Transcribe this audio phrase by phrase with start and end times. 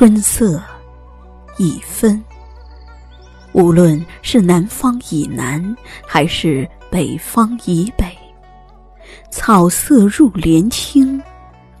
[0.00, 0.58] 春色
[1.58, 2.24] 已分。
[3.52, 5.76] 无论是南方以南，
[6.06, 8.06] 还是北方以北，
[9.30, 11.22] 草色入帘青，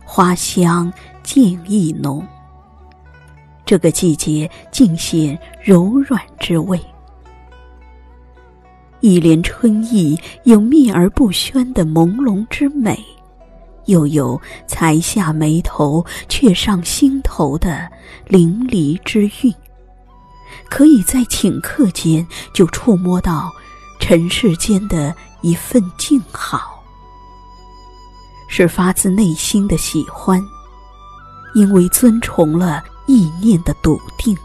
[0.04, 2.22] 花香渐意浓。
[3.64, 6.78] 这个季节尽显柔软之味。
[9.00, 13.02] 一帘春意有秘而不宣的朦胧之美，
[13.90, 17.90] 又有才下眉头却上心头的
[18.26, 19.54] 淋漓之韵。
[20.68, 23.50] 可以在顷刻间就触摸到
[23.98, 26.82] 尘世间的一份静好，
[28.48, 30.40] 是发自内心的喜欢，
[31.54, 34.36] 因为尊崇了意念的笃定。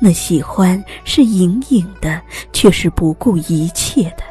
[0.00, 2.20] 那喜欢是隐隐的，
[2.52, 4.24] 却是不顾一切的，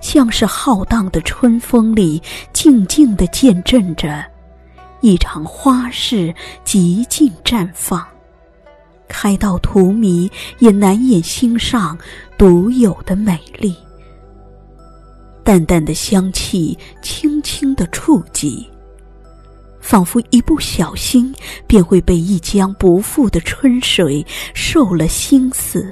[0.00, 2.22] 像是浩荡的春风里
[2.52, 4.24] 静静的见证着
[5.00, 8.06] 一场花事极尽绽放。
[9.08, 11.96] 开到荼蘼，也难掩心上
[12.36, 13.74] 独有的美丽。
[15.42, 18.68] 淡淡的香气，轻轻的触及，
[19.80, 21.34] 仿佛一不小心
[21.66, 24.22] 便会被一江不复的春水
[24.52, 25.90] 受了心思，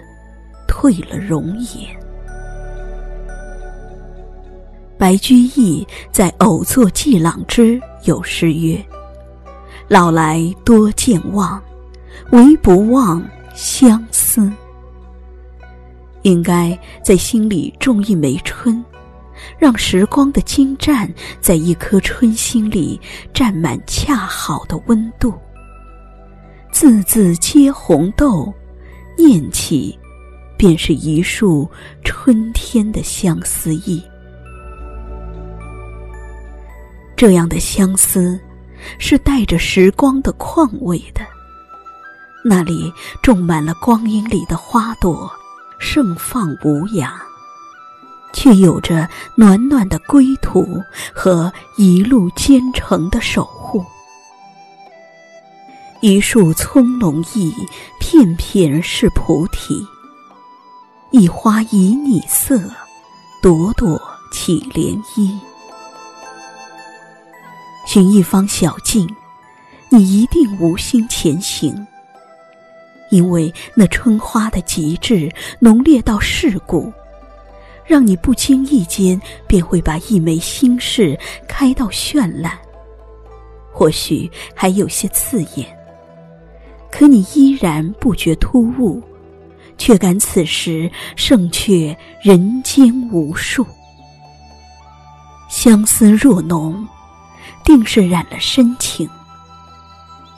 [0.69, 2.06] 褪了容颜。
[4.99, 8.83] 白居易在《偶作寄朗之》有诗曰
[9.89, 11.63] ：“老来多健忘。”
[12.33, 13.23] 唯不忘
[13.55, 14.51] 相思，
[16.23, 18.85] 应该在心里种一枚春，
[19.59, 21.09] 让时光的精湛
[21.41, 23.01] 在一颗春心里
[23.33, 25.33] 占满恰好的温度。
[26.73, 28.53] 字字皆红豆，
[29.17, 29.97] 念起，
[30.57, 31.71] 便是一束
[32.03, 34.03] 春天的相思意。
[37.17, 38.39] 这样的相思，
[38.99, 41.23] 是带着时光的况味的。
[42.45, 45.29] 那里种满了光阴里的花朵，
[45.81, 47.11] 盛放无涯，
[48.33, 50.81] 却有着暖暖的归途
[51.15, 53.85] 和一路兼程的守护。
[56.03, 57.53] 一树葱茏意，
[57.99, 59.83] 片片是菩提；
[61.11, 62.61] 一花旖旎色，
[63.43, 64.01] 朵朵
[64.31, 65.37] 起涟漪。
[67.87, 69.09] 寻一方小径，
[69.89, 71.87] 你一定无心前行。
[73.11, 76.93] 因为那春花的极致浓烈到世故，
[77.85, 82.59] 让你不经意间便会把一枚心事开到绚烂，
[83.73, 85.67] 或许还有些刺眼，
[86.91, 89.01] 可你依然不觉突兀，
[89.79, 93.65] 却感此时胜却人间无数。
[95.49, 96.85] 相思若浓，
[97.67, 99.07] 定是染了深情。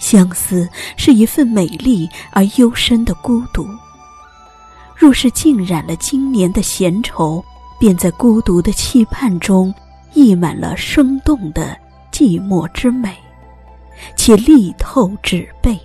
[0.01, 3.69] 相思是一份美丽而幽深的孤独。
[4.97, 7.45] 若是浸染了今年的闲愁，
[7.79, 9.73] 便在孤独的期盼中
[10.15, 11.79] 溢满了生动的
[12.11, 13.15] 寂寞之美，
[14.17, 15.79] 且力透纸背。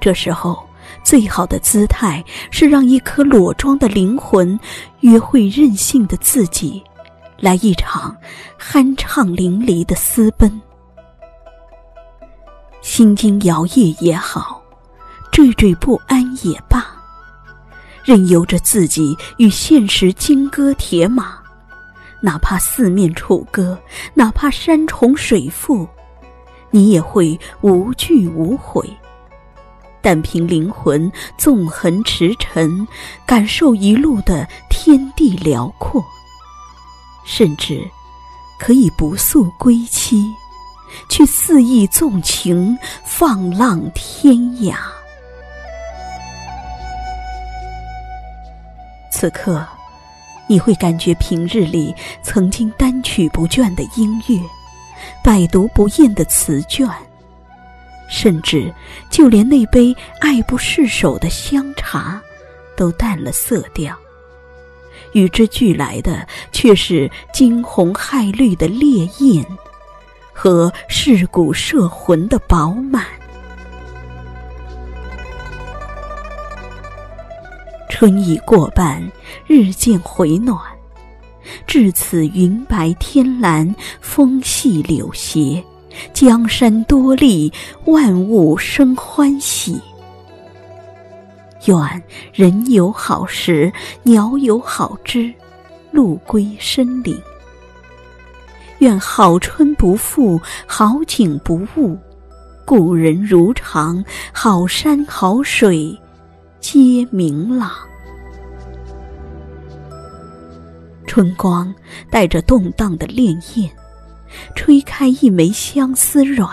[0.00, 0.62] 这时候，
[1.02, 4.58] 最好的姿态是让一颗裸妆的灵魂
[5.00, 6.82] 约会任性的自己，
[7.44, 8.16] 来一场
[8.58, 10.62] 酣畅淋漓的私奔。
[12.80, 14.62] 心惊摇曳也好，
[15.30, 16.86] 惴惴不安也罢，
[18.02, 21.36] 任由着自己与现实金戈铁马，
[22.22, 23.78] 哪怕四面楚歌，
[24.14, 25.86] 哪怕山重水复，
[26.70, 28.90] 你也会无惧无悔。
[30.00, 32.86] 但凭灵魂纵横驰骋，
[33.26, 36.02] 感受一路的天地辽阔，
[37.24, 37.82] 甚至
[38.58, 40.24] 可以不诉归期。
[41.08, 44.76] 去肆意纵情，放浪天涯。
[49.10, 49.66] 此刻，
[50.46, 51.92] 你会感觉平日里
[52.22, 54.38] 曾经单曲不倦的音乐，
[55.22, 56.88] 百读不厌的词卷，
[58.08, 58.72] 甚至
[59.10, 62.22] 就连那杯爱不释手的香茶，
[62.76, 63.96] 都淡了色调。
[65.14, 69.44] 与之俱来的，却是惊鸿骇绿的烈焰。
[70.36, 73.04] 和噬骨摄魂的饱满。
[77.88, 79.00] 春已过半，
[79.46, 80.60] 日渐回暖。
[81.68, 85.64] 至此云白天蓝，风细柳斜，
[86.12, 87.52] 江山多丽，
[87.84, 89.80] 万物生欢喜。
[91.66, 92.02] 愿
[92.32, 93.72] 人有好时，
[94.02, 95.32] 鸟有好知，
[95.90, 97.18] 路归深林。
[98.78, 101.96] 愿好春不负，好景不误，
[102.66, 105.98] 故人如常，好山好水
[106.60, 107.70] 皆明朗。
[111.06, 111.72] 春光
[112.10, 113.70] 带着动荡的潋滟，
[114.54, 116.50] 吹开一枚相思软。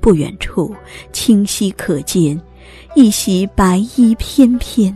[0.00, 0.74] 不远处，
[1.12, 2.38] 清晰可见
[2.94, 4.94] 一袭白衣翩翩。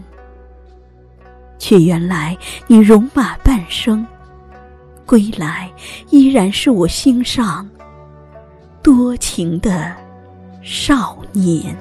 [1.59, 2.39] 却原来
[2.69, 4.07] 你戎马半生，
[5.05, 5.69] 归来
[6.11, 7.69] 依然是我心上
[8.83, 9.93] 多情的
[10.63, 11.77] 少年。